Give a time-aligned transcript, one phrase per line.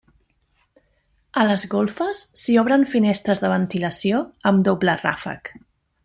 [1.41, 5.53] A les golfes s'hi obren finestres de ventilació amb doble ràfec.